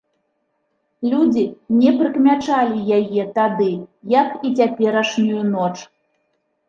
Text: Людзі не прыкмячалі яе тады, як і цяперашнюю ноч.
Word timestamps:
Людзі 1.11 1.43
не 1.81 1.91
прыкмячалі 1.99 2.79
яе 2.97 3.23
тады, 3.37 3.71
як 4.19 4.29
і 4.51 4.55
цяперашнюю 4.59 5.41
ноч. 5.55 5.73